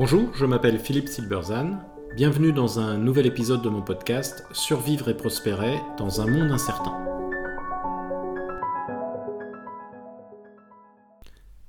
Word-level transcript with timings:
Bonjour, 0.00 0.32
je 0.32 0.46
m'appelle 0.46 0.78
Philippe 0.78 1.08
Silberzan. 1.08 1.80
Bienvenue 2.14 2.52
dans 2.52 2.78
un 2.78 2.96
nouvel 2.96 3.26
épisode 3.26 3.62
de 3.62 3.68
mon 3.68 3.82
podcast 3.82 4.44
Survivre 4.52 5.08
et 5.08 5.16
prospérer 5.16 5.80
dans 5.98 6.20
un 6.20 6.28
monde 6.28 6.52
incertain. 6.52 6.96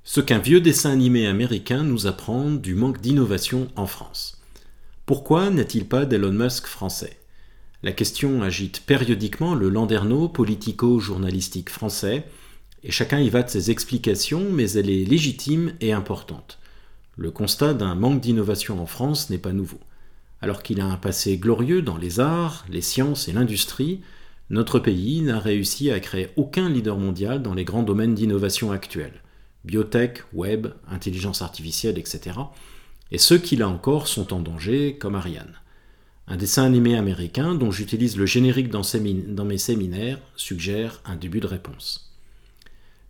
Ce 0.04 0.20
qu'un 0.20 0.38
vieux 0.38 0.60
dessin 0.60 0.92
animé 0.92 1.26
américain 1.26 1.82
nous 1.82 2.06
apprend 2.06 2.52
du 2.52 2.76
manque 2.76 3.00
d'innovation 3.00 3.66
en 3.74 3.88
France. 3.88 4.40
Pourquoi 5.06 5.50
n'est-il 5.50 5.86
pas 5.86 6.06
d'Elon 6.06 6.30
Musk 6.30 6.68
français? 6.68 7.16
La 7.82 7.90
question 7.90 8.44
agite 8.44 8.86
périodiquement 8.86 9.56
le 9.56 9.70
landerneau 9.70 10.28
politico-journalistique 10.28 11.68
français, 11.68 12.22
et 12.84 12.92
chacun 12.92 13.18
y 13.18 13.28
va 13.28 13.42
de 13.42 13.50
ses 13.50 13.72
explications, 13.72 14.46
mais 14.52 14.70
elle 14.70 14.88
est 14.88 15.04
légitime 15.04 15.72
et 15.80 15.92
importante. 15.92 16.59
Le 17.20 17.30
constat 17.30 17.74
d'un 17.74 17.94
manque 17.94 18.22
d'innovation 18.22 18.80
en 18.80 18.86
France 18.86 19.28
n'est 19.28 19.36
pas 19.36 19.52
nouveau. 19.52 19.78
Alors 20.40 20.62
qu'il 20.62 20.80
a 20.80 20.86
un 20.86 20.96
passé 20.96 21.36
glorieux 21.36 21.82
dans 21.82 21.98
les 21.98 22.18
arts, 22.18 22.64
les 22.70 22.80
sciences 22.80 23.28
et 23.28 23.34
l'industrie, 23.34 24.00
notre 24.48 24.78
pays 24.78 25.20
n'a 25.20 25.38
réussi 25.38 25.90
à 25.90 26.00
créer 26.00 26.30
aucun 26.36 26.70
leader 26.70 26.96
mondial 26.96 27.42
dans 27.42 27.52
les 27.52 27.66
grands 27.66 27.82
domaines 27.82 28.14
d'innovation 28.14 28.72
actuels 28.72 29.20
biotech, 29.66 30.22
web, 30.32 30.68
intelligence 30.88 31.42
artificielle, 31.42 31.98
etc. 31.98 32.38
Et 33.12 33.18
ceux 33.18 33.36
qui 33.36 33.54
là 33.54 33.68
encore 33.68 34.08
sont 34.08 34.32
en 34.32 34.40
danger, 34.40 34.96
comme 34.98 35.14
Ariane. 35.14 35.60
Un 36.26 36.38
dessin 36.38 36.64
animé 36.64 36.96
américain 36.96 37.54
dont 37.54 37.70
j'utilise 37.70 38.16
le 38.16 38.24
générique 38.24 38.70
dans, 38.70 38.80
dans 39.28 39.44
mes 39.44 39.58
séminaires 39.58 40.20
suggère 40.36 41.02
un 41.04 41.16
début 41.16 41.40
de 41.40 41.46
réponse. 41.46 42.14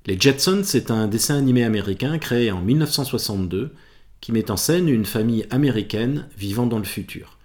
Les 0.06 0.18
Jetsons, 0.18 0.62
c'est 0.64 0.90
un 0.90 1.06
dessin 1.06 1.38
animé 1.38 1.62
américain 1.62 2.18
créé 2.18 2.50
en 2.50 2.60
1962 2.60 3.72
qui 4.20 4.32
met 4.32 4.50
en 4.50 4.56
scène 4.56 4.88
une 4.88 5.06
famille 5.06 5.46
américaine 5.50 6.28
vivant 6.36 6.66
dans 6.66 6.78
le 6.78 6.84
futur. 6.84 7.38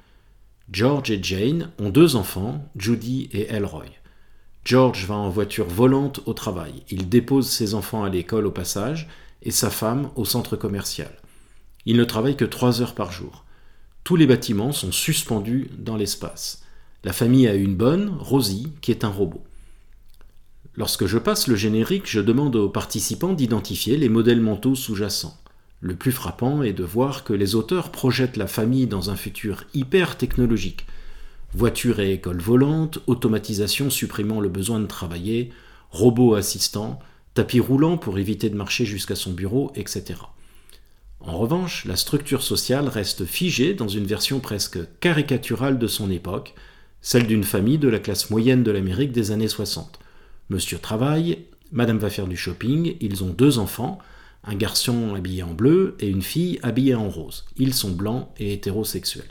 George 0.71 1.11
et 1.11 1.21
Jane 1.21 1.71
ont 1.79 1.89
deux 1.89 2.15
enfants, 2.15 2.67
Judy 2.75 3.29
et 3.31 3.51
Elroy. 3.51 3.85
George 4.63 5.05
va 5.05 5.15
en 5.15 5.29
voiture 5.29 5.67
volante 5.67 6.21
au 6.25 6.33
travail. 6.33 6.83
Il 6.89 7.07
dépose 7.07 7.47
ses 7.47 7.75
enfants 7.75 8.03
à 8.03 8.09
l'école 8.09 8.47
au 8.47 8.51
passage 8.51 9.07
et 9.43 9.51
sa 9.51 9.69
femme 9.69 10.09
au 10.15 10.25
centre 10.25 10.55
commercial. 10.55 11.11
Il 11.85 11.97
ne 11.97 12.03
travaille 12.03 12.35
que 12.35 12.45
trois 12.45 12.81
heures 12.81 12.95
par 12.95 13.11
jour. 13.11 13.45
Tous 14.03 14.15
les 14.15 14.25
bâtiments 14.25 14.71
sont 14.71 14.91
suspendus 14.91 15.69
dans 15.77 15.97
l'espace. 15.97 16.63
La 17.03 17.13
famille 17.13 17.47
a 17.47 17.53
une 17.53 17.75
bonne, 17.75 18.17
Rosie, 18.19 18.73
qui 18.81 18.89
est 18.89 19.03
un 19.03 19.09
robot. 19.09 19.43
Lorsque 20.73 21.05
je 21.05 21.19
passe 21.19 21.47
le 21.47 21.55
générique, 21.55 22.09
je 22.09 22.19
demande 22.19 22.55
aux 22.55 22.69
participants 22.69 23.33
d'identifier 23.33 23.97
les 23.97 24.09
modèles 24.09 24.41
mentaux 24.41 24.75
sous-jacents. 24.75 25.37
Le 25.85 25.95
plus 25.95 26.11
frappant 26.11 26.63
est 26.63 26.73
de 26.73 26.83
voir 26.83 27.23
que 27.23 27.31
les 27.31 27.53
auteurs 27.53 27.91
projettent 27.91 28.37
la 28.37 28.47
famille 28.47 28.87
dans 28.87 29.11
un 29.11 29.15
futur 29.15 29.65
hyper 29.75 30.17
technologique. 30.17 30.87
Voiture 31.53 31.99
et 31.99 32.11
école 32.11 32.41
volante, 32.41 32.97
automatisation 33.05 33.91
supprimant 33.91 34.39
le 34.39 34.49
besoin 34.49 34.79
de 34.79 34.87
travailler, 34.87 35.51
robots 35.91 36.33
assistants, 36.33 36.97
tapis 37.35 37.59
roulant 37.59 37.99
pour 37.99 38.17
éviter 38.17 38.49
de 38.49 38.55
marcher 38.55 38.83
jusqu'à 38.83 39.13
son 39.13 39.31
bureau, 39.31 39.71
etc. 39.75 40.15
En 41.19 41.37
revanche, 41.37 41.85
la 41.85 41.97
structure 41.97 42.41
sociale 42.41 42.87
reste 42.87 43.23
figée 43.23 43.75
dans 43.75 43.87
une 43.87 44.07
version 44.07 44.39
presque 44.39 44.79
caricaturale 45.01 45.77
de 45.77 45.85
son 45.85 46.09
époque, 46.09 46.55
celle 47.01 47.27
d'une 47.27 47.43
famille 47.43 47.77
de 47.77 47.89
la 47.89 47.99
classe 47.99 48.31
moyenne 48.31 48.63
de 48.63 48.71
l'Amérique 48.71 49.11
des 49.11 49.29
années 49.29 49.47
60. 49.47 49.99
Monsieur 50.49 50.79
travaille, 50.79 51.45
madame 51.71 51.99
va 51.99 52.09
faire 52.09 52.25
du 52.25 52.37
shopping, 52.37 52.95
ils 53.01 53.23
ont 53.23 53.29
deux 53.29 53.59
enfants, 53.59 53.99
un 54.47 54.55
garçon 54.55 55.15
habillé 55.15 55.43
en 55.43 55.53
bleu 55.53 55.95
et 55.99 56.07
une 56.07 56.21
fille 56.21 56.59
habillée 56.63 56.95
en 56.95 57.09
rose. 57.09 57.45
Ils 57.57 57.73
sont 57.73 57.91
blancs 57.91 58.29
et 58.37 58.53
hétérosexuels. 58.53 59.23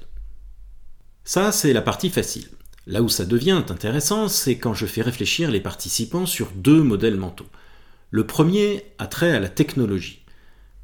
Ça, 1.25 1.53
c'est 1.53 1.73
la 1.73 1.83
partie 1.83 2.11
facile. 2.11 2.49
Là 2.87 3.03
où 3.03 3.09
ça 3.09 3.25
devient 3.25 3.63
intéressant, 3.69 4.29
c'est 4.29 4.59
quand 4.59 4.75
je 4.75 4.87
fais 4.87 5.03
réfléchir 5.03 5.51
les 5.51 5.61
participants 5.61 6.27
sur 6.27 6.51
deux 6.55 6.83
modèles 6.83 7.17
mentaux. 7.17 7.47
Le 8.11 8.27
premier 8.27 8.85
a 8.99 9.07
trait 9.07 9.33
à 9.33 9.41
la 9.41 9.49
technologie. 9.49 10.25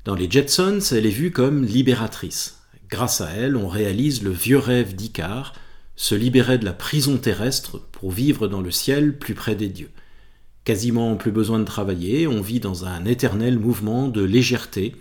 Dans 0.05 0.15
les 0.15 0.31
Jetsons, 0.31 0.81
elle 0.93 1.05
est 1.05 1.11
vue 1.11 1.31
comme 1.31 1.65
libératrice. 1.65 2.63
Grâce 2.89 3.21
à 3.21 3.31
elle, 3.31 3.57
on 3.57 3.69
réalise 3.69 4.23
le 4.23 4.31
vieux 4.31 4.59
rêve 4.59 4.95
d'Icare, 4.95 5.53
se 5.95 6.15
libérer 6.15 6.57
de 6.57 6.65
la 6.65 6.73
prison 6.73 7.19
terrestre 7.19 7.79
pour 7.93 8.11
vivre 8.11 8.49
dans 8.49 8.63
le 8.63 8.71
ciel 8.71 9.19
plus 9.19 9.35
près 9.35 9.55
des 9.55 9.69
dieux. 9.69 9.91
Quasiment 10.65 11.17
plus 11.17 11.33
besoin 11.33 11.59
de 11.59 11.65
travailler, 11.65 12.27
on 12.27 12.43
vit 12.43 12.61
dans 12.61 12.85
un 12.85 13.05
éternel 13.07 13.59
mouvement 13.59 14.09
de 14.09 14.23
légèreté 14.23 14.95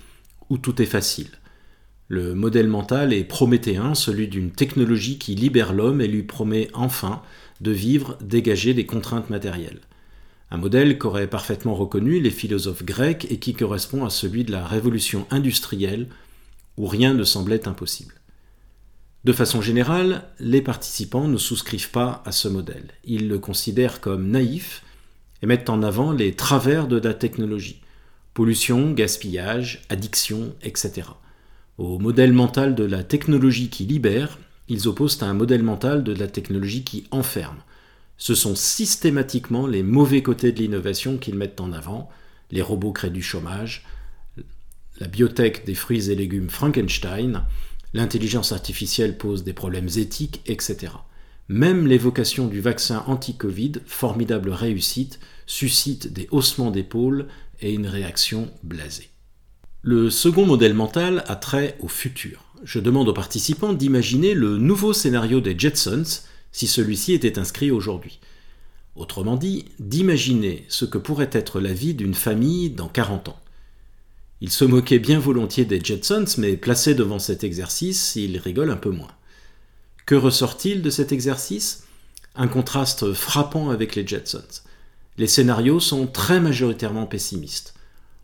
où 0.49 0.57
tout 0.57 0.81
est 0.81 0.85
facile. 0.85 1.29
Le 2.07 2.33
modèle 2.33 2.67
mental 2.67 3.13
est 3.13 3.23
prométhéen, 3.23 3.93
celui 3.93 4.27
d'une 4.27 4.51
technologie 4.51 5.19
qui 5.19 5.35
libère 5.35 5.73
l'homme 5.73 6.01
et 6.01 6.07
lui 6.07 6.23
promet 6.23 6.69
enfin 6.73 7.21
de 7.61 7.71
vivre 7.71 8.17
dégagé 8.21 8.73
des 8.73 8.85
contraintes 8.85 9.29
matérielles. 9.29 9.81
Un 10.49 10.57
modèle 10.57 10.97
qu'auraient 10.97 11.29
parfaitement 11.29 11.75
reconnu 11.75 12.19
les 12.19 12.31
philosophes 12.31 12.83
grecs 12.83 13.27
et 13.29 13.37
qui 13.37 13.53
correspond 13.53 14.05
à 14.05 14.09
celui 14.09 14.43
de 14.43 14.51
la 14.51 14.65
révolution 14.65 15.27
industrielle 15.29 16.07
où 16.77 16.87
rien 16.87 17.13
ne 17.13 17.23
semblait 17.23 17.67
impossible. 17.67 18.15
De 19.25 19.33
façon 19.33 19.61
générale, 19.61 20.23
les 20.39 20.61
participants 20.61 21.27
ne 21.27 21.37
souscrivent 21.37 21.91
pas 21.91 22.23
à 22.25 22.31
ce 22.31 22.47
modèle. 22.47 22.93
Ils 23.03 23.27
le 23.27 23.37
considèrent 23.37 23.99
comme 23.99 24.29
naïf 24.29 24.81
et 25.41 25.45
mettent 25.45 25.69
en 25.69 25.83
avant 25.83 26.11
les 26.11 26.35
travers 26.35 26.87
de 26.87 26.97
la 26.97 27.13
technologie 27.13 27.81
pollution, 28.33 28.91
gaspillage, 28.91 29.81
addiction, 29.89 30.55
etc. 30.61 31.09
Au 31.77 31.99
modèle 31.99 32.31
mental 32.31 32.73
de 32.73 32.85
la 32.85 33.03
technologie 33.03 33.69
qui 33.69 33.85
libère, 33.85 34.39
ils 34.69 34.87
opposent 34.87 35.21
à 35.21 35.25
un 35.25 35.33
modèle 35.33 35.61
mental 35.61 36.05
de 36.05 36.13
la 36.13 36.27
technologie 36.27 36.85
qui 36.85 37.05
enferme. 37.11 37.57
Ce 38.17 38.35
sont 38.35 38.55
systématiquement 38.55 39.67
les 39.67 39.83
mauvais 39.83 40.21
côtés 40.21 40.53
de 40.53 40.59
l'innovation 40.59 41.17
qu'ils 41.17 41.35
mettent 41.35 41.59
en 41.59 41.73
avant. 41.73 42.09
Les 42.51 42.61
robots 42.61 42.93
créent 42.93 43.09
du 43.09 43.21
chômage, 43.21 43.85
la 44.99 45.07
biotech 45.07 45.65
des 45.65 45.75
fruits 45.75 46.09
et 46.09 46.15
légumes 46.15 46.49
Frankenstein, 46.49 47.43
l'intelligence 47.93 48.51
artificielle 48.51 49.17
pose 49.17 49.43
des 49.43 49.53
problèmes 49.53 49.89
éthiques, 49.97 50.41
etc. 50.45 50.93
Même 51.49 51.87
l'évocation 51.87 52.45
du 52.45 52.61
vaccin 52.61 53.03
anti-Covid, 53.07 53.71
formidable 53.87 54.51
réussite, 54.51 55.19
suscite 55.47 56.13
des 56.13 56.27
haussements 56.29 56.69
d'épaules 56.69 57.27
et 57.59 57.73
une 57.73 57.87
réaction 57.87 58.51
blasée. 58.61 59.09
Le 59.81 60.11
second 60.11 60.45
modèle 60.45 60.75
mental 60.75 61.23
a 61.27 61.35
trait 61.35 61.75
au 61.79 61.87
futur. 61.87 62.53
Je 62.63 62.79
demande 62.79 63.09
aux 63.09 63.13
participants 63.13 63.73
d'imaginer 63.73 64.35
le 64.35 64.57
nouveau 64.57 64.93
scénario 64.93 65.41
des 65.41 65.57
Jetsons 65.57 66.21
si 66.51 66.67
celui-ci 66.67 67.13
était 67.13 67.39
inscrit 67.39 67.71
aujourd'hui. 67.71 68.19
Autrement 68.95 69.35
dit, 69.35 69.65
d'imaginer 69.79 70.65
ce 70.67 70.85
que 70.85 70.99
pourrait 70.99 71.31
être 71.31 71.59
la 71.59 71.73
vie 71.73 71.95
d'une 71.95 72.13
famille 72.13 72.69
dans 72.69 72.89
40 72.89 73.29
ans. 73.29 73.39
Ils 74.41 74.51
se 74.51 74.65
moquaient 74.65 74.99
bien 74.99 75.19
volontiers 75.19 75.65
des 75.65 75.81
Jetsons, 75.83 76.25
mais 76.37 76.57
placés 76.57 76.93
devant 76.93 77.19
cet 77.19 77.43
exercice, 77.43 78.15
ils 78.15 78.37
rigolent 78.37 78.71
un 78.71 78.77
peu 78.77 78.91
moins. 78.91 79.11
Que 80.09 80.15
ressort-il 80.15 80.81
de 80.81 80.89
cet 80.89 81.11
exercice? 81.11 81.83
Un 82.33 82.47
contraste 82.47 83.13
frappant 83.13 83.69
avec 83.69 83.95
les 83.95 84.07
Jetsons. 84.07 84.63
Les 85.19 85.27
scénarios 85.27 85.79
sont 85.79 86.07
très 86.07 86.39
majoritairement 86.39 87.05
pessimistes. 87.05 87.75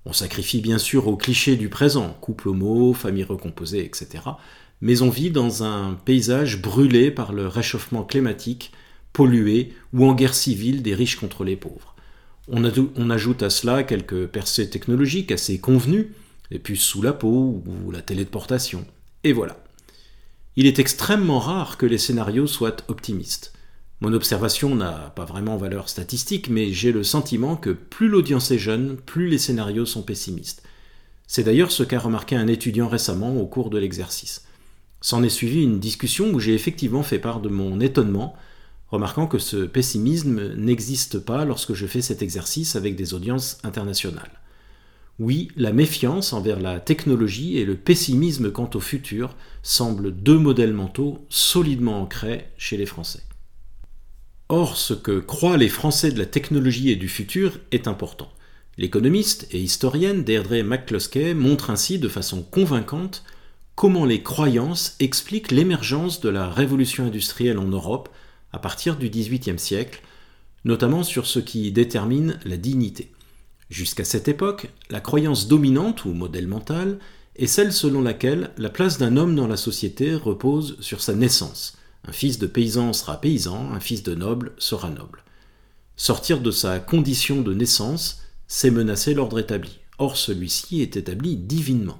On 0.08 0.12
sacrifie 0.12 0.62
bien 0.62 0.80
sûr 0.80 1.08
aux 1.08 1.16
clichés 1.16 1.58
du 1.58 1.70
présent, 1.70 2.18
couple 2.22 2.50
homo, 2.50 2.94
famille 2.94 3.24
recomposée, 3.24 3.86
etc. 3.86 4.24
Mais 4.82 5.04
on 5.04 5.12
vit 5.12 5.30
dans 5.30 5.62
un 5.62 5.94
paysage 6.06 6.60
brûlé 6.60 7.12
par 7.12 7.34
le 7.34 7.48
réchauffement 7.48 8.04
climatique, 8.04 8.72
pollué 9.14 9.72
ou 9.94 10.08
en 10.08 10.16
guerre 10.16 10.34
civile 10.34 10.82
des 10.82 10.96
riches 10.96 11.18
contre 11.20 11.44
les 11.44 11.56
pauvres. 11.56 11.94
On, 12.48 12.64
ajoute 13.12 13.44
à 13.44 13.52
cela 13.52 13.84
quelques 13.84 14.26
percées 14.26 14.72
technologiques 14.72 15.32
assez 15.32 15.60
convenues, 15.60 16.16
les 16.50 16.58
puces 16.58 16.82
sous 16.82 17.04
la 17.04 17.14
peau 17.14 17.62
ou 17.86 17.92
la 17.92 18.02
téléportation. 18.02 18.88
Et 19.24 19.34
voilà. 19.34 19.65
Il 20.58 20.68
est 20.68 20.80
extrêmement 20.80 21.40
rare 21.40 21.78
que 21.78 21.86
les 21.86 21.98
scénarios 21.98 22.48
soient 22.48 22.78
optimistes. 22.88 23.52
Mon 24.00 24.14
observation 24.14 24.74
n'a 24.74 25.12
pas 25.16 25.26
vraiment 25.26 25.58
valeur 25.58 25.90
statistique, 25.90 26.50
mais 26.50 26.72
j'ai 26.72 26.94
le 26.94 27.04
sentiment 27.04 27.58
que 27.58 27.72
plus 27.72 28.08
l'audience 28.08 28.52
est 28.52 28.58
jeune, 28.58 28.96
plus 28.96 29.28
les 29.28 29.38
scénarios 29.38 29.86
sont 29.86 30.02
pessimistes. 30.02 30.64
C'est 31.28 31.44
d'ailleurs 31.44 31.72
ce 31.72 31.84
qu'a 31.84 32.00
remarqué 32.00 32.38
un 32.38 32.48
étudiant 32.48 32.88
récemment 32.88 33.36
au 33.36 33.46
cours 33.48 33.70
de 33.70 33.78
l'exercice. 33.78 34.46
S'en 35.02 35.24
est 35.24 35.30
suivi 35.30 35.62
une 35.62 35.80
discussion 35.80 36.32
où 36.32 36.40
j'ai 36.40 36.54
effectivement 36.54 37.04
fait 37.04 37.20
part 37.20 37.42
de 37.42 37.50
mon 37.50 37.82
étonnement, 37.82 38.34
remarquant 38.88 39.28
que 39.28 39.40
ce 39.40 39.66
pessimisme 39.66 40.54
n'existe 40.56 41.20
pas 41.20 41.44
lorsque 41.44 41.74
je 41.74 41.86
fais 41.86 42.02
cet 42.02 42.22
exercice 42.22 42.78
avec 42.78 42.96
des 42.96 43.14
audiences 43.14 43.58
internationales. 43.64 44.40
Oui, 45.18 45.48
la 45.56 45.72
méfiance 45.72 46.34
envers 46.34 46.60
la 46.60 46.82
technologie 46.82 47.58
et 47.58 47.64
le 47.64 47.78
pessimisme 47.78 48.52
quant 48.52 48.70
au 48.74 48.82
futur 48.82 49.36
semblent 49.64 50.12
deux 50.12 50.38
modèles 50.38 50.74
mentaux 50.74 51.26
solidement 51.30 52.02
ancrés 52.02 52.50
chez 52.58 52.76
les 52.76 52.86
Français. 52.86 53.22
Or, 54.50 54.76
ce 54.76 54.94
que 54.94 55.20
croient 55.20 55.58
les 55.58 55.70
Français 55.70 56.12
de 56.12 56.20
la 56.20 56.26
technologie 56.26 56.92
et 56.92 56.98
du 56.98 57.08
futur 57.08 57.60
est 57.72 57.88
important. 57.88 58.30
L'économiste 58.78 59.48
et 59.52 59.60
historienne 59.60 60.26
Deirdre 60.26 60.62
McCloskey 60.62 61.34
montre 61.34 61.70
ainsi 61.70 61.98
de 61.98 62.10
façon 62.10 62.44
convaincante 62.44 63.24
comment 63.76 64.06
les 64.06 64.22
croyances 64.22 64.98
expliquent 65.00 65.52
l'émergence 65.52 66.20
de 66.20 66.30
la 66.30 66.50
révolution 66.50 67.06
industrielle 67.06 67.58
en 67.58 67.66
Europe 67.66 68.10
à 68.52 68.60
partir 68.60 68.98
du 68.98 69.10
XVIIIe 69.10 69.60
siècle, 69.60 70.02
notamment 70.66 71.04
sur 71.04 71.26
ce 71.26 71.40
qui 71.40 71.72
détermine 71.72 72.38
la 72.44 72.58
dignité. 72.58 73.12
Jusqu'à 73.70 74.04
cette 74.04 74.28
époque, 74.28 74.70
la 74.90 75.00
croyance 75.00 75.48
dominante 75.48 76.06
ou 76.06 76.14
modèle 76.14 76.48
mental 76.48 77.00
est 77.36 77.48
celle 77.48 77.74
selon 77.74 78.02
laquelle 78.02 78.52
la 78.58 78.70
place 78.70 78.98
d'un 78.98 79.18
homme 79.18 79.36
dans 79.36 79.48
la 79.48 79.58
société 79.58 80.14
repose 80.16 80.78
sur 80.80 81.02
sa 81.02 81.16
naissance. 81.16 81.78
Un 82.08 82.12
fils 82.12 82.38
de 82.38 82.48
paysan 82.48 82.94
sera 82.94 83.20
paysan, 83.20 83.72
un 83.74 83.80
fils 83.80 84.04
de 84.04 84.14
noble 84.14 84.54
sera 84.58 84.90
noble. 84.90 85.24
Sortir 85.96 86.42
de 86.42 86.52
sa 86.52 86.80
condition 86.80 87.42
de 87.42 87.54
naissance, 87.54 88.22
c'est 88.48 88.70
menacer 88.70 89.14
l'ordre 89.14 89.40
établi. 89.40 89.80
Or 89.98 90.18
celui-ci 90.18 90.82
est 90.82 90.98
établi 90.98 91.36
divinement. 91.36 92.00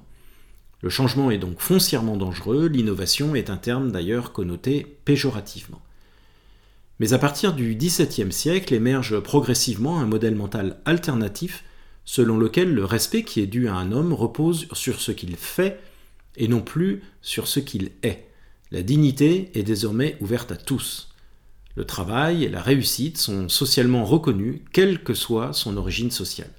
Le 0.82 0.90
changement 0.90 1.30
est 1.30 1.38
donc 1.38 1.60
foncièrement 1.60 2.16
dangereux, 2.16 2.68
l'innovation 2.68 3.34
est 3.34 3.50
un 3.50 3.56
terme 3.56 3.90
d'ailleurs 3.90 4.32
connoté 4.32 4.98
péjorativement. 5.04 5.80
Mais 6.98 7.12
à 7.12 7.18
partir 7.18 7.52
du 7.52 7.74
XVIIe 7.74 8.32
siècle 8.32 8.72
émerge 8.72 9.20
progressivement 9.20 10.00
un 10.00 10.06
modèle 10.06 10.34
mental 10.34 10.80
alternatif 10.84 11.64
selon 12.04 12.38
lequel 12.38 12.72
le 12.72 12.84
respect 12.84 13.22
qui 13.22 13.40
est 13.40 13.46
dû 13.46 13.68
à 13.68 13.74
un 13.74 13.92
homme 13.92 14.12
repose 14.12 14.68
sur 14.72 15.00
ce 15.00 15.12
qu'il 15.12 15.36
fait 15.36 15.80
et 16.36 16.48
non 16.48 16.62
plus 16.62 17.02
sur 17.20 17.48
ce 17.48 17.60
qu'il 17.60 17.90
est. 18.02 18.28
La 18.70 18.82
dignité 18.82 19.50
est 19.54 19.62
désormais 19.62 20.16
ouverte 20.20 20.52
à 20.52 20.56
tous. 20.56 21.08
Le 21.74 21.84
travail 21.84 22.44
et 22.44 22.48
la 22.48 22.62
réussite 22.62 23.18
sont 23.18 23.48
socialement 23.48 24.04
reconnus, 24.04 24.60
quelle 24.72 25.02
que 25.02 25.14
soit 25.14 25.52
son 25.52 25.76
origine 25.76 26.10
sociale. 26.10 26.50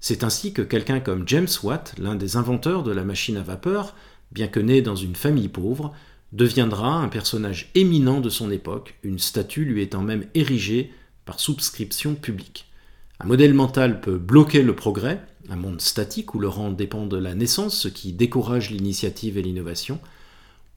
C'est 0.00 0.24
ainsi 0.24 0.52
que 0.52 0.62
quelqu'un 0.62 1.00
comme 1.00 1.28
James 1.28 1.48
Watt, 1.62 1.94
l'un 1.98 2.16
des 2.16 2.36
inventeurs 2.36 2.82
de 2.82 2.92
la 2.92 3.04
machine 3.04 3.36
à 3.36 3.42
vapeur, 3.42 3.94
bien 4.32 4.48
que 4.48 4.60
né 4.60 4.82
dans 4.82 4.96
une 4.96 5.16
famille 5.16 5.48
pauvre, 5.48 5.92
deviendra 6.32 6.94
un 6.94 7.08
personnage 7.08 7.70
éminent 7.74 8.20
de 8.20 8.28
son 8.28 8.50
époque, 8.50 8.98
une 9.02 9.18
statue 9.18 9.64
lui 9.64 9.82
étant 9.82 10.02
même 10.02 10.26
érigée 10.34 10.92
par 11.24 11.40
souscription 11.40 12.14
publique. 12.14 12.66
Un 13.20 13.26
modèle 13.26 13.54
mental 13.54 14.00
peut 14.00 14.18
bloquer 14.18 14.62
le 14.62 14.76
progrès, 14.76 15.20
un 15.48 15.56
monde 15.56 15.80
statique 15.80 16.34
où 16.34 16.38
le 16.38 16.48
rang 16.48 16.70
dépend 16.70 17.06
de 17.06 17.16
la 17.16 17.34
naissance, 17.34 17.76
ce 17.76 17.88
qui 17.88 18.12
décourage 18.12 18.70
l'initiative 18.70 19.38
et 19.38 19.42
l'innovation, 19.42 19.98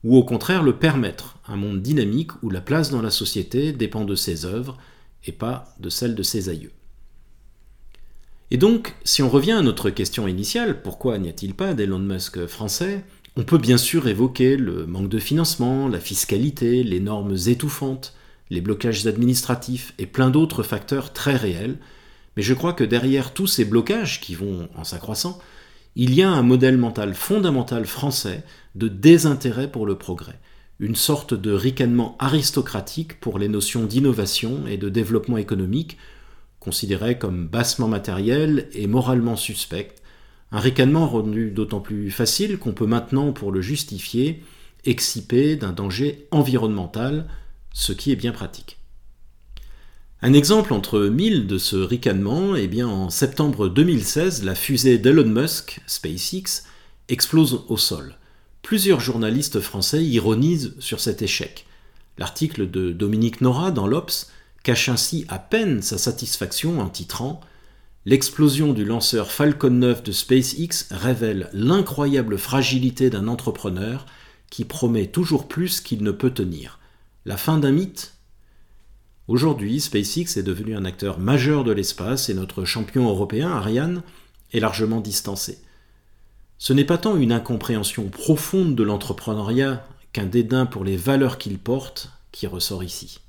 ou 0.04 0.16
au 0.16 0.24
contraire 0.24 0.62
le 0.62 0.76
permettre, 0.76 1.38
un 1.46 1.56
monde 1.56 1.82
dynamique 1.82 2.32
où 2.42 2.50
la 2.50 2.60
place 2.60 2.90
dans 2.90 3.02
la 3.02 3.10
société 3.10 3.72
dépend 3.72 4.04
de 4.04 4.16
ses 4.16 4.44
œuvres 4.44 4.78
et 5.24 5.32
pas 5.32 5.74
de 5.78 5.88
celle 5.88 6.14
de 6.14 6.22
ses 6.22 6.48
aïeux. 6.48 6.72
Et 8.50 8.56
donc, 8.58 8.94
si 9.04 9.22
on 9.22 9.30
revient 9.30 9.52
à 9.52 9.62
notre 9.62 9.90
question 9.90 10.26
initiale, 10.26 10.82
pourquoi 10.82 11.18
n'y 11.18 11.28
a-t-il 11.28 11.54
pas 11.54 11.72
d'Elon 11.72 12.00
Musk 12.00 12.46
français? 12.46 13.04
On 13.34 13.44
peut 13.44 13.58
bien 13.58 13.78
sûr 13.78 14.08
évoquer 14.08 14.58
le 14.58 14.84
manque 14.86 15.08
de 15.08 15.18
financement, 15.18 15.88
la 15.88 16.00
fiscalité, 16.00 16.82
les 16.82 17.00
normes 17.00 17.34
étouffantes, 17.46 18.14
les 18.50 18.60
blocages 18.60 19.06
administratifs 19.06 19.94
et 19.98 20.04
plein 20.04 20.28
d'autres 20.28 20.62
facteurs 20.62 21.14
très 21.14 21.36
réels, 21.36 21.78
mais 22.36 22.42
je 22.42 22.52
crois 22.52 22.74
que 22.74 22.84
derrière 22.84 23.32
tous 23.32 23.46
ces 23.46 23.64
blocages 23.64 24.20
qui 24.20 24.34
vont 24.34 24.68
en 24.76 24.84
s'accroissant, 24.84 25.38
il 25.96 26.12
y 26.12 26.22
a 26.22 26.30
un 26.30 26.42
modèle 26.42 26.76
mental 26.76 27.14
fondamental 27.14 27.86
français 27.86 28.44
de 28.74 28.88
désintérêt 28.88 29.70
pour 29.70 29.86
le 29.86 29.96
progrès, 29.96 30.38
une 30.78 30.94
sorte 30.94 31.32
de 31.32 31.52
ricanement 31.52 32.16
aristocratique 32.18 33.18
pour 33.18 33.38
les 33.38 33.48
notions 33.48 33.84
d'innovation 33.84 34.66
et 34.66 34.76
de 34.76 34.90
développement 34.90 35.38
économique, 35.38 35.96
considérées 36.60 37.16
comme 37.16 37.46
bassement 37.48 37.88
matérielles 37.88 38.68
et 38.74 38.86
moralement 38.86 39.36
suspectes, 39.36 40.01
un 40.52 40.60
ricanement 40.60 41.08
rendu 41.08 41.50
d'autant 41.50 41.80
plus 41.80 42.10
facile 42.10 42.58
qu'on 42.58 42.72
peut 42.72 42.86
maintenant, 42.86 43.32
pour 43.32 43.50
le 43.52 43.62
justifier, 43.62 44.42
exciper 44.84 45.56
d'un 45.56 45.72
danger 45.72 46.28
environnemental, 46.30 47.26
ce 47.72 47.92
qui 47.92 48.12
est 48.12 48.16
bien 48.16 48.32
pratique. 48.32 48.78
Un 50.20 50.34
exemple 50.34 50.72
entre 50.72 51.00
mille 51.00 51.46
de 51.46 51.58
ce 51.58 51.76
ricanement, 51.76 52.54
eh 52.54 52.68
bien 52.68 52.86
en 52.86 53.10
septembre 53.10 53.68
2016, 53.68 54.44
la 54.44 54.54
fusée 54.54 54.98
d'Elon 54.98 55.26
Musk, 55.26 55.80
SpaceX, 55.86 56.64
explose 57.08 57.64
au 57.68 57.76
sol. 57.76 58.16
Plusieurs 58.60 59.00
journalistes 59.00 59.60
français 59.60 60.04
ironisent 60.04 60.74
sur 60.78 61.00
cet 61.00 61.22
échec. 61.22 61.66
L'article 62.18 62.70
de 62.70 62.92
Dominique 62.92 63.40
Nora 63.40 63.72
dans 63.72 63.86
l'Obs 63.86 64.30
cache 64.62 64.88
ainsi 64.88 65.24
à 65.28 65.38
peine 65.38 65.82
sa 65.82 65.98
satisfaction 65.98 66.78
en 66.80 66.88
titrant 66.88 67.40
L'explosion 68.04 68.72
du 68.72 68.84
lanceur 68.84 69.30
Falcon 69.30 69.70
9 69.70 70.02
de 70.02 70.10
SpaceX 70.10 70.88
révèle 70.90 71.48
l'incroyable 71.52 72.36
fragilité 72.36 73.10
d'un 73.10 73.28
entrepreneur 73.28 74.06
qui 74.50 74.64
promet 74.64 75.06
toujours 75.06 75.46
plus 75.46 75.80
qu'il 75.80 76.02
ne 76.02 76.10
peut 76.10 76.32
tenir. 76.32 76.80
La 77.24 77.36
fin 77.36 77.58
d'un 77.58 77.70
mythe? 77.70 78.14
Aujourd'hui, 79.28 79.80
SpaceX 79.80 80.36
est 80.36 80.42
devenu 80.42 80.74
un 80.74 80.84
acteur 80.84 81.20
majeur 81.20 81.62
de 81.62 81.70
l'espace 81.70 82.28
et 82.28 82.34
notre 82.34 82.64
champion 82.64 83.08
européen, 83.08 83.52
Ariane, 83.52 84.02
est 84.52 84.58
largement 84.58 85.00
distancé. 85.00 85.60
Ce 86.58 86.72
n'est 86.72 86.84
pas 86.84 86.98
tant 86.98 87.16
une 87.16 87.30
incompréhension 87.30 88.08
profonde 88.08 88.74
de 88.74 88.82
l'entrepreneuriat 88.82 89.86
qu'un 90.12 90.26
dédain 90.26 90.66
pour 90.66 90.82
les 90.82 90.96
valeurs 90.96 91.38
qu'il 91.38 91.56
porte 91.56 92.10
qui 92.32 92.48
ressort 92.48 92.82
ici. 92.82 93.20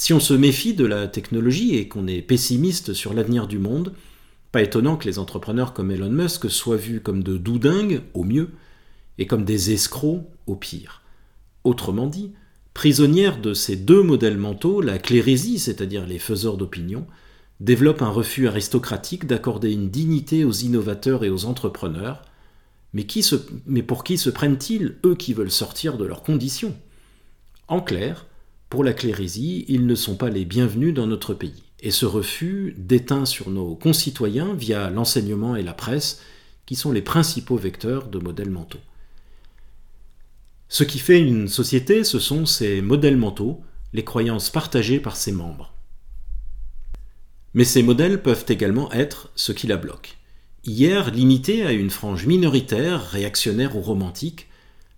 Si 0.00 0.12
on 0.12 0.20
se 0.20 0.32
méfie 0.32 0.74
de 0.74 0.86
la 0.86 1.08
technologie 1.08 1.74
et 1.74 1.88
qu'on 1.88 2.06
est 2.06 2.22
pessimiste 2.22 2.94
sur 2.94 3.14
l'avenir 3.14 3.48
du 3.48 3.58
monde, 3.58 3.94
pas 4.52 4.62
étonnant 4.62 4.96
que 4.96 5.06
les 5.06 5.18
entrepreneurs 5.18 5.74
comme 5.74 5.90
Elon 5.90 6.08
Musk 6.08 6.48
soient 6.48 6.76
vus 6.76 7.00
comme 7.00 7.24
de 7.24 7.36
doudingues 7.36 8.02
au 8.14 8.22
mieux 8.22 8.50
et 9.18 9.26
comme 9.26 9.44
des 9.44 9.72
escrocs 9.72 10.22
au 10.46 10.54
pire. 10.54 11.02
Autrement 11.64 12.06
dit, 12.06 12.30
Prisonnière 12.74 13.40
de 13.40 13.54
ces 13.54 13.74
deux 13.74 14.04
modèles 14.04 14.38
mentaux, 14.38 14.80
la 14.80 15.00
clérisie, 15.00 15.58
c'est-à-dire 15.58 16.06
les 16.06 16.20
faiseurs 16.20 16.58
d'opinion, 16.58 17.04
développe 17.58 18.00
un 18.00 18.10
refus 18.10 18.46
aristocratique 18.46 19.26
d'accorder 19.26 19.72
une 19.72 19.90
dignité 19.90 20.44
aux 20.44 20.52
innovateurs 20.52 21.24
et 21.24 21.30
aux 21.30 21.44
entrepreneurs. 21.44 22.22
Mais, 22.92 23.02
qui 23.02 23.24
se, 23.24 23.34
mais 23.66 23.82
pour 23.82 24.04
qui 24.04 24.16
se 24.16 24.30
prennent-ils, 24.30 24.94
eux 25.04 25.16
qui 25.16 25.34
veulent 25.34 25.50
sortir 25.50 25.98
de 25.98 26.04
leurs 26.04 26.22
conditions? 26.22 26.76
En 27.66 27.80
clair, 27.80 28.26
pour 28.68 28.84
la 28.84 28.92
clérisie, 28.92 29.64
ils 29.68 29.86
ne 29.86 29.94
sont 29.94 30.16
pas 30.16 30.28
les 30.28 30.44
bienvenus 30.44 30.92
dans 30.92 31.06
notre 31.06 31.34
pays. 31.34 31.62
Et 31.80 31.90
ce 31.90 32.06
refus 32.06 32.74
déteint 32.76 33.24
sur 33.24 33.50
nos 33.50 33.74
concitoyens 33.74 34.54
via 34.54 34.90
l'enseignement 34.90 35.56
et 35.56 35.62
la 35.62 35.72
presse, 35.72 36.20
qui 36.66 36.76
sont 36.76 36.92
les 36.92 37.02
principaux 37.02 37.56
vecteurs 37.56 38.08
de 38.08 38.18
modèles 38.18 38.50
mentaux. 38.50 38.80
Ce 40.68 40.84
qui 40.84 40.98
fait 40.98 41.20
une 41.20 41.48
société, 41.48 42.04
ce 42.04 42.18
sont 42.18 42.44
ses 42.44 42.82
modèles 42.82 43.16
mentaux, 43.16 43.62
les 43.94 44.04
croyances 44.04 44.50
partagées 44.50 45.00
par 45.00 45.16
ses 45.16 45.32
membres. 45.32 45.72
Mais 47.54 47.64
ces 47.64 47.82
modèles 47.82 48.22
peuvent 48.22 48.44
également 48.48 48.92
être 48.92 49.30
ce 49.34 49.52
qui 49.52 49.66
la 49.66 49.78
bloque. 49.78 50.18
Hier, 50.64 51.10
limitée 51.10 51.64
à 51.64 51.72
une 51.72 51.88
frange 51.88 52.26
minoritaire, 52.26 53.08
réactionnaire 53.08 53.76
ou 53.76 53.80
romantique, 53.80 54.48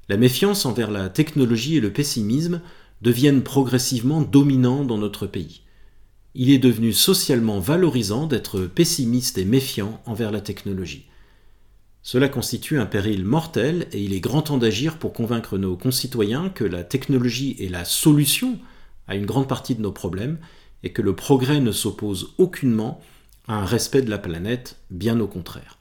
la 0.09 0.17
méfiance 0.17 0.67
envers 0.67 0.91
la 0.91 1.09
technologie 1.09 1.77
et 1.77 1.81
le 1.81 1.93
pessimisme 1.93 2.61
deviennent 3.03 3.43
progressivement 3.43 4.23
dominants 4.23 4.85
dans 4.85 4.99
notre 4.99 5.27
pays. 5.27 5.63
Il 6.35 6.51
est 6.51 6.59
devenu 6.59 6.93
socialement 6.93 7.59
valorisant 7.59 8.27
d'être 8.27 8.61
pessimiste 8.61 9.39
et 9.39 9.45
méfiant 9.45 10.01
envers 10.07 10.31
la 10.31 10.41
technologie. 10.41 11.07
Cela 12.03 12.29
constitue 12.29 12.79
un 12.79 12.87
péril 12.87 13.25
mortel 13.25 13.87
et 13.93 14.03
il 14.03 14.15
est 14.15 14.21
grand 14.21 14.43
temps 14.43 14.59
d'agir 14.59 14.99
pour 14.99 15.13
convaincre 15.13 15.59
nos 15.59 15.77
concitoyens 15.77 16.49
que 16.49 16.65
la 16.65 16.85
technologie 16.85 17.57
est 17.61 17.69
la 17.69 17.85
solution 17.85 18.59
à 19.07 19.17
une 19.17 19.27
grande 19.27 19.49
partie 19.49 19.75
de 19.75 19.83
nos 19.83 19.93
problèmes 19.93 20.39
et 20.83 20.93
que 20.93 21.03
le 21.03 21.15
progrès 21.15 21.61
ne 21.61 21.73
s'oppose 21.73 22.35
aucunement 22.39 23.01
à 23.49 23.55
un 23.55 23.65
respect 23.65 24.03
de 24.03 24.11
la 24.11 24.19
planète, 24.19 24.77
bien 24.91 25.21
au 25.21 25.27
contraire. 25.27 25.79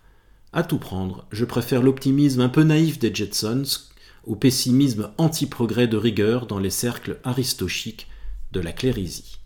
À 0.52 0.64
tout 0.64 0.80
prendre, 0.80 1.26
je 1.32 1.46
préfère 1.46 1.84
l'optimisme 1.84 2.42
un 2.42 2.50
peu 2.50 2.64
naïf 2.64 3.00
des 3.00 3.14
Jetsons 3.14 3.64
au 4.26 4.36
pessimisme 4.36 5.10
anti-progrès 5.18 5.88
de 5.88 5.98
rigueur 5.98 6.46
dans 6.46 6.60
les 6.60 6.70
cercles 6.70 7.20
aristochiques 7.24 8.08
de 8.52 8.60
la 8.60 8.72
clérisie. 8.72 9.40